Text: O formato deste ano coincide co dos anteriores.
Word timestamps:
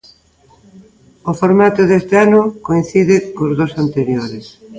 O 1.29 1.33
formato 1.41 1.81
deste 1.89 2.15
ano 2.25 2.41
coincide 2.67 3.15
co 3.35 3.43
dos 3.59 3.71
anteriores. 3.83 4.45